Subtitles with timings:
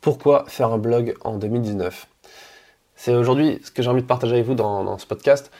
[0.00, 2.06] Pourquoi faire un blog en 2019
[2.96, 5.50] C'est aujourd'hui ce que j'ai envie de partager avec vous dans, ce podcast.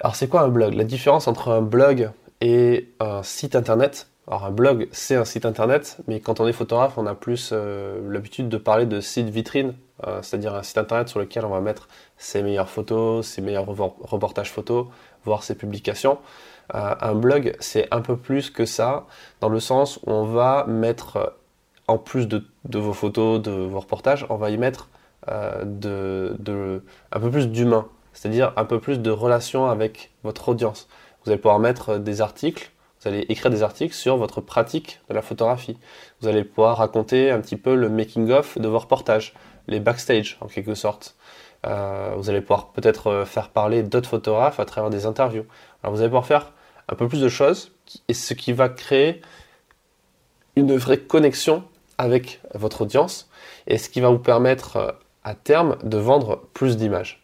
[0.00, 0.74] Alors c'est quoi un blog?
[0.74, 4.06] La différence entre un blog et un site internet.
[4.28, 7.50] Alors un blog c'est un site internet, mais quand on est photographe on a plus
[7.52, 9.74] euh, l'habitude de parler de site vitrine,
[10.06, 11.88] euh, c'est-à-dire un site internet sur lequel on va mettre
[12.18, 14.86] ses meilleures photos, ses meilleurs reportages photos,
[15.24, 16.18] voir ses publications.
[16.76, 19.06] Euh, un blog c'est un peu plus que ça,
[19.40, 21.34] dans le sens où on va mettre
[21.88, 24.88] en plus de, vos photos, de vos reportages, on va y mettre
[25.28, 25.64] euh,
[27.12, 30.88] un peu plus d'humain, c'est-à-dire un peu plus de relation avec votre audience.
[31.24, 35.14] Vous allez pouvoir mettre des articles, vous allez écrire des articles sur votre pratique de
[35.14, 35.78] la photographie.
[36.20, 39.34] Vous allez pouvoir raconter un petit peu le making-of de vos reportages,
[39.66, 41.16] les backstage en quelque sorte.
[41.66, 45.44] Euh, vous allez pouvoir peut-être euh, faire parler d'autres photographes à travers des interviews.
[45.82, 46.52] Alors vous allez pouvoir faire
[46.88, 47.72] un peu plus de choses,
[48.08, 49.20] et ce qui va créer
[50.56, 51.64] une vraie connexion
[51.98, 53.28] avec votre audience
[53.66, 54.92] et ce qui va vous permettre euh,
[55.24, 57.22] à terme de vendre plus d'images.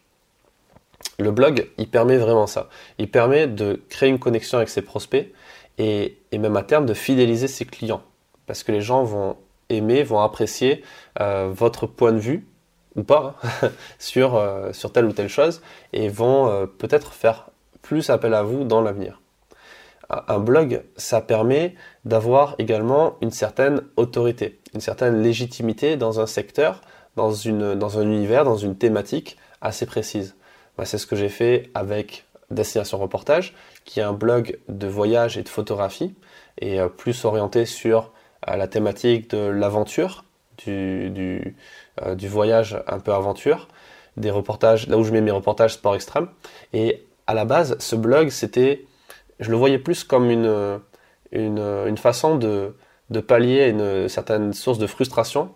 [1.17, 2.69] Le blog, il permet vraiment ça.
[2.99, 5.31] Il permet de créer une connexion avec ses prospects
[5.77, 8.03] et, même à terme de fidéliser ses clients.
[8.47, 9.37] Parce que les gens vont
[9.69, 10.83] aimer, vont apprécier
[11.19, 12.45] euh, votre point de vue
[12.95, 13.71] ou pas hein,
[14.17, 15.61] euh, sur telle ou telle chose
[15.93, 17.49] et vont peut-être faire
[17.81, 19.19] plus appel à vous dans l'avenir
[20.09, 26.81] un blog, ça permet d'avoir également une certaine autorité, une certaine légitimité dans un secteur,
[27.15, 30.35] dans, une, dans un univers, dans une thématique assez précise.
[30.83, 35.43] c'est ce que j'ai fait avec Destination Reportage, qui est un blog de voyage et
[35.43, 36.13] de photographie,
[36.59, 38.11] et euh, plus orienté sur
[38.47, 40.23] euh, la thématique de l'aventure,
[40.63, 41.55] du,
[42.05, 43.67] euh, du, voyage un peu aventure,
[44.17, 46.29] des reportages, là où je mets mes reportages sport extrême.
[46.73, 48.85] Et à la base, ce blog, c'était
[49.39, 50.79] je le voyais plus comme une,
[51.31, 52.75] une, façon de,
[53.09, 55.51] de pallier une certaine source de frustration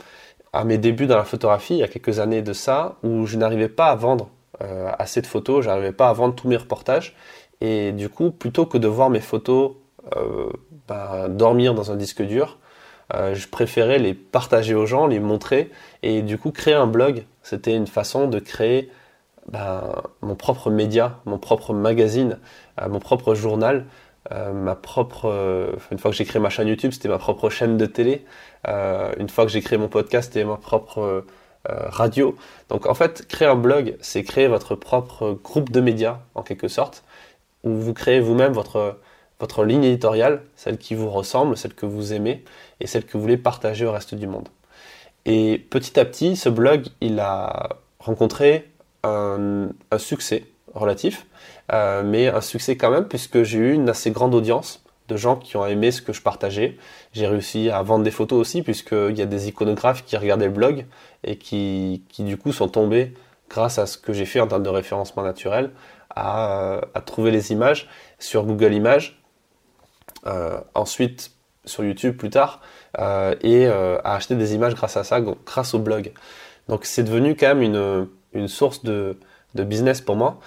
[0.54, 3.38] à mes débuts dans la photographie, il y a quelques années de ça, où je
[3.38, 4.30] n'arrivais pas à vendre
[4.62, 7.16] euh, assez de photos, je n'arrivais pas à vendre tous mes reportages.
[7.62, 9.74] Et du coup, plutôt que de voir mes photos
[10.16, 10.50] euh,
[10.88, 12.58] ben, dormir dans un disque dur,
[13.14, 15.72] euh, je préférais les partager aux gens, les montrer.
[16.04, 18.90] Et du coup, créer un blog, c'était une façon de créer
[19.52, 22.40] ben, mon propre média, mon propre magazine,
[22.82, 23.86] euh, mon propre journal,
[24.32, 25.26] euh, ma propre.
[25.26, 28.26] Euh, une fois que j'ai créé ma chaîne YouTube, c'était ma propre chaîne de télé.
[28.68, 31.26] une fois que j'ai créé mon podcast, c'était ma propre
[31.66, 32.36] radio.
[32.70, 36.68] Donc en fait, créer un blog, c'est créer votre propre groupe de médias en quelque
[36.68, 37.04] sorte,
[37.64, 38.98] où vous créez vous-même votre
[39.40, 42.44] votre ligne éditoriale, celle qui vous ressemble, celle que vous aimez
[42.82, 44.50] et celle que vous voulez partager au reste du monde.
[45.26, 48.70] Et petit à petit, ce blog, il a rencontré
[49.04, 51.26] un, succès relatif,
[51.72, 55.36] euh, mais un succès quand même, puisque j'ai eu une assez grande audience de gens
[55.36, 56.78] qui ont aimé ce que je partageais.
[57.14, 60.52] J'ai réussi à vendre des photos aussi, puisqu'il y a des iconographes qui regardaient le
[60.52, 60.86] blog
[61.24, 63.14] et qui, qui du coup sont tombés,
[63.50, 65.72] grâce à ce que j'ai fait en termes de référencement naturel,
[66.16, 67.90] à, à trouver les images
[68.20, 69.22] sur Google Images,
[70.28, 71.32] euh, ensuite
[71.66, 72.62] sur YouTube plus tard,
[73.00, 76.12] euh, et à acheter des images grâce à ça, grâce au blog.
[76.68, 78.08] Donc c'est devenu quand même une,
[78.40, 79.18] une source de,
[79.56, 80.40] business pour moi.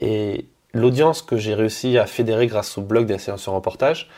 [0.00, 4.08] Et l'audience que j'ai réussi à fédérer grâce au blog séances sur reportage,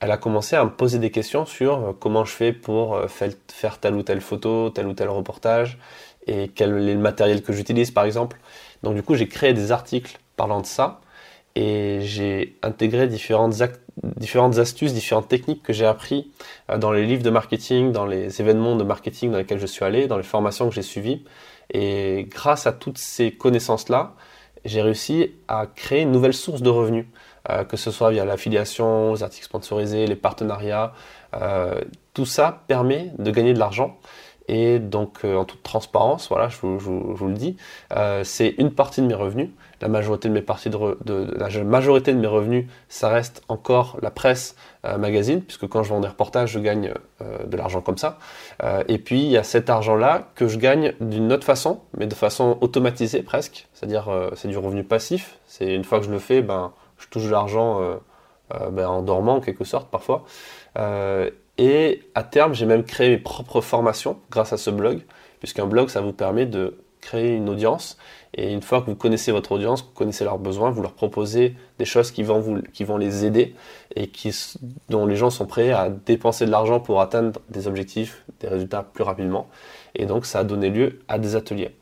[0.00, 3.06] elle a commencé à me poser des questions sur euh, comment je fais pour euh,
[3.48, 5.78] faire telle ou telle photo, tel ou tel reportage,
[6.26, 8.38] et quel est le matériel que j'utilise par exemple.
[8.82, 11.00] Donc du coup j'ai créé des articles parlant de ça,
[11.58, 13.60] et j'ai intégré différentes,
[14.16, 16.30] différentes astuces, différentes techniques que j'ai appris
[16.70, 19.84] euh, dans les livres de marketing, dans les événements de marketing dans lesquels je suis
[19.84, 21.24] allé, dans les formations que j'ai suivies.
[21.70, 24.14] Et grâce à toutes ces connaissances-là,
[24.64, 27.06] j'ai réussi à créer une nouvelle source de revenus,
[27.50, 30.92] euh, que ce soit via l'affiliation, les articles sponsorisés, les partenariats.
[31.34, 31.80] Euh,
[32.14, 33.98] tout ça permet de gagner de l'argent.
[34.48, 37.56] Et donc, euh, en toute transparence, voilà, je vous, le dis,
[38.24, 39.50] c'est une partie de mes revenus.
[39.80, 44.10] La majorité de mes parties de, la majorité de mes revenus, ça reste encore la
[44.10, 44.56] presse
[44.98, 48.18] magazine, puisque quand je vends des reportages, je gagne de l'argent comme ça.
[48.88, 52.14] et puis, il y a cet argent-là que je gagne d'une autre façon, mais de
[52.14, 53.68] façon automatisée presque.
[53.72, 55.38] C'est-à-dire, c'est du revenu passif.
[55.46, 57.96] C'est une fois que je le fais, ben, je touche l'argent euh,
[58.54, 60.24] euh, ben, en dormant en quelque sorte parfois.
[61.58, 65.02] Et à terme, j'ai même créé mes propres formations grâce à ce blog,
[65.40, 67.98] puisqu'un blog, ça vous permet de créer une audience.
[68.34, 71.56] Et une fois que vous connaissez votre audience, vous connaissez leurs besoins, vous leur proposez
[71.78, 72.60] des choses qui vont,
[72.98, 73.54] les aider
[73.96, 74.10] et
[74.88, 78.82] dont les gens sont prêts à dépenser de l'argent pour atteindre des objectifs, des résultats
[78.82, 79.48] plus rapidement.
[79.94, 81.74] Et donc, ça a donné lieu à des ateliers.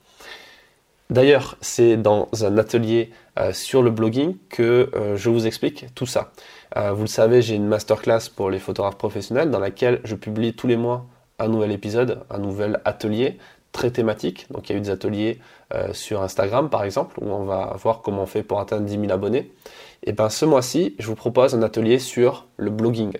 [1.08, 6.06] D'ailleurs, c'est dans un atelier euh, sur le blogging que euh, je vous explique tout
[6.06, 6.32] ça.
[6.76, 10.54] Euh, vous le savez, j'ai une masterclass pour les photographes professionnels dans laquelle je publie
[10.54, 11.06] tous les mois
[11.38, 13.38] un nouvel épisode, un nouvel atelier
[13.70, 14.46] très thématiques.
[14.50, 15.38] Donc il y a eu des ateliers
[15.92, 19.12] sur Instagram par exemple, où on va voir comment on fait pour atteindre 10 000
[19.12, 19.52] abonnés.
[20.04, 23.12] Et ben ce mois-ci, je vous propose un atelier sur le blogging.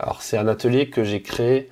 [0.00, 1.68] Alors c'est un atelier que j'ai créé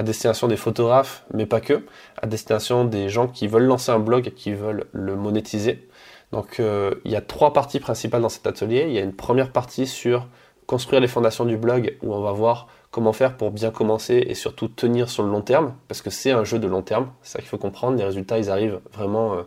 [0.00, 1.84] à destination des photographes, mais pas que,
[2.22, 5.86] à destination des gens qui veulent lancer un blog et qui veulent le monétiser.
[6.32, 8.86] Donc euh, il y a trois parties principales dans cet atelier.
[8.88, 10.26] Il y a une première partie sur
[10.66, 14.34] construire les fondations du blog où on va voir comment faire pour bien commencer et
[14.34, 17.32] surtout tenir sur le long terme, parce que c'est un jeu de long terme, c'est
[17.32, 19.42] ça qu'il faut comprendre, les résultats ils arrivent vraiment euh,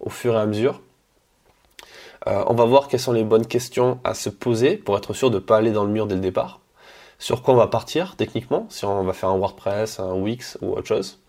[0.00, 0.82] au fur et à mesure.
[2.26, 5.30] Euh, on va voir quelles sont les bonnes questions à se poser pour être sûr
[5.30, 6.60] de ne pas aller dans le mur dès le départ.
[7.18, 10.72] Sur quoi on va partir techniquement, si on va faire un WordPress, un Wix ou
[10.72, 11.20] autre chose.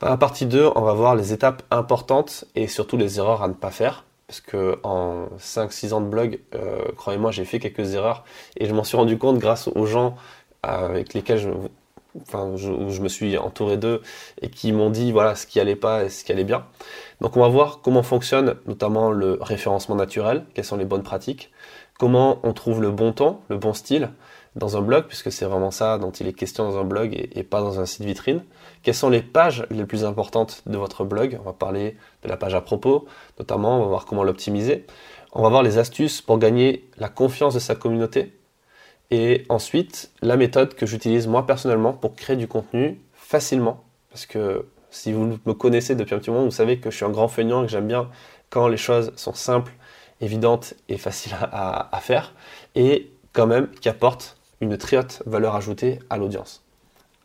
[0.00, 3.48] Dans la partie 2, on va voir les étapes importantes et surtout les erreurs à
[3.48, 4.04] ne pas faire.
[4.26, 8.24] Parce que en 5-6 ans de blog, euh, croyez-moi, j'ai fait quelques erreurs
[8.56, 10.16] et je m'en suis rendu compte grâce aux gens
[10.62, 11.50] avec lesquels je,
[12.56, 14.02] je, me suis entouré d'eux
[14.40, 16.64] et qui m'ont dit voilà ce qui allait pas et ce qui allait bien.
[17.20, 21.50] Donc on va voir comment fonctionne notamment le référencement naturel, quelles sont les bonnes pratiques,
[21.98, 24.10] comment on trouve le bon temps, le bon style
[24.56, 27.42] dans un blog, puisque c'est vraiment ça dont il est question dans un blog et,
[27.42, 28.44] pas dans un site vitrine.
[28.82, 31.38] Quelles sont les pages les plus importantes de votre blog?
[31.40, 33.06] On va parler de la page à propos,
[33.38, 34.86] notamment, on va voir comment l'optimiser.
[35.32, 38.38] On va voir les astuces pour gagner la confiance de sa communauté,
[39.10, 43.84] et ensuite, la méthode que j'utilise moi personnellement pour créer du contenu facilement.
[44.10, 47.04] Parce que si vous me connaissez depuis un petit moment, vous savez que je suis
[47.04, 48.08] un grand feignant et que j'aime bien
[48.50, 49.72] quand les choses sont simples,
[50.20, 52.32] évidentes et faciles à, à faire.
[52.74, 56.64] Et quand même qui apportent une très haute valeur ajoutée à l'audience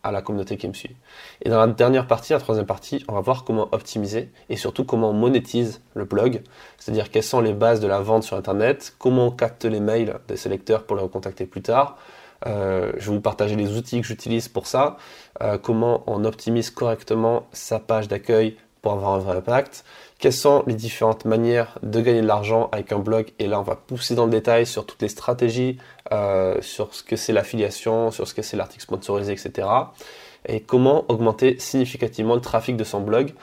[0.03, 0.95] à la communauté qui me suit.
[1.41, 4.85] Et dans la dernière partie, la troisième partie, on va voir comment optimiser et surtout
[4.85, 6.41] comment on monétise le blog,
[6.77, 10.19] c'est-à-dire quelles sont les bases de la vente sur Internet, comment on capte les mails
[10.27, 11.97] des sélecteurs pour les recontacter plus tard.
[12.47, 14.95] Euh, je vais vous partager les outils que j'utilise pour ça,
[15.41, 19.83] euh, comment on optimise correctement sa page d'accueil pour avoir un vrai impact,
[20.19, 23.31] quelles sont les différentes manières de gagner de l'argent avec un blog.
[23.39, 25.77] Et là, on va pousser dans le détail sur toutes les stratégies,
[26.11, 29.67] euh, sur ce que c'est l'affiliation, sur ce que c'est l'article sponsorisé, etc.
[30.47, 33.33] Et comment augmenter significativement le trafic de son blog.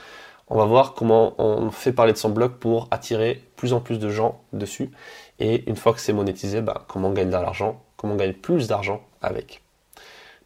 [0.49, 3.99] On va voir comment on fait parler de son blog pour attirer plus en plus
[3.99, 4.91] de gens dessus.
[5.39, 8.33] Et une fois que c'est monétisé, bah, comment on gagne de l'argent, comment on gagne
[8.33, 9.63] plus d'argent avec.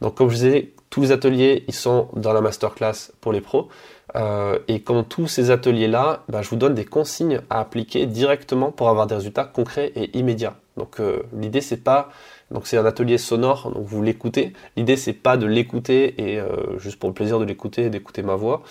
[0.01, 3.69] Donc comme je disais, tous les ateliers, ils sont dans la masterclass pour les pros.
[4.17, 8.73] Euh, et comme tous ces ateliers-là, bah, je vous donne des consignes à appliquer directement
[8.73, 10.57] pour avoir des résultats concrets et immédiats.
[10.77, 12.11] Donc euh, l'idée c'est pas
[12.51, 14.53] donc c'est un atelier sonore, donc vous l'écoutez.
[14.77, 18.35] L'idée c'est pas de l'écouter et euh, juste pour le plaisir de l'écouter, d'écouter ma
[18.35, 18.63] voix.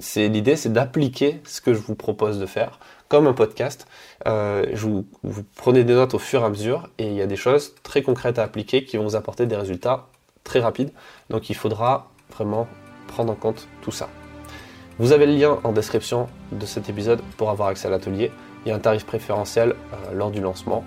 [0.00, 3.86] c'est l'idée c'est d'appliquer ce que je vous propose de faire comme un podcast.
[4.24, 7.36] vous, vous prenez des notes au fur et à mesure et il y a des
[7.36, 10.08] choses très concrètes à appliquer qui vont vous apporter des résultats
[10.42, 10.92] très rapides.
[11.30, 12.66] Donc il faudra vraiment
[13.06, 14.08] prendre en compte tout ça.
[14.98, 18.30] Vous avez le lien en description de cet épisode pour avoir accès à l'atelier.
[18.66, 20.84] A un tarif préférentiel euh, lors du lancement.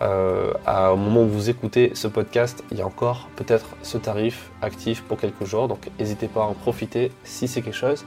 [0.00, 4.50] Euh, au moment où vous écoutez ce podcast, il y a encore peut-être ce tarif
[4.60, 5.68] actif pour quelques jours.
[5.68, 8.04] Donc n'hésitez pas à en profiter si c'est quelque chose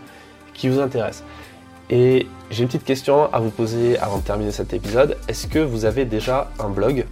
[0.53, 1.23] qui vous intéresse.
[1.89, 5.17] Et j'ai une petite question à vous poser avant de terminer cet épisode.
[5.27, 7.05] Est-ce que vous avez déjà un blog?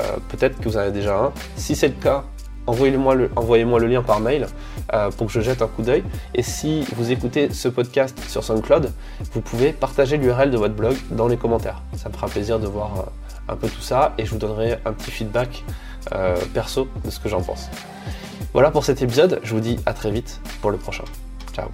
[0.00, 1.32] Euh, Peut-être que vous en avez déjà un.
[1.56, 2.24] Si c'est le cas,
[2.68, 4.46] envoyez-moi le, lien par mail
[4.92, 6.04] euh, pour que je jette un coup d'œil.
[6.34, 8.92] Et si vous écoutez ce podcast sur SoundCloud,
[9.32, 11.82] vous pouvez partager l'URL de votre blog dans les commentaires.
[11.96, 14.78] Ça me fera plaisir de voir euh, un peu tout ça et je vous donnerai
[14.84, 15.64] un petit feedback
[16.12, 17.68] euh, perso de ce que j'en pense.
[18.52, 21.04] Voilà pour cet épisode, je vous dis à très vite pour le prochain.
[21.52, 21.68] Ciao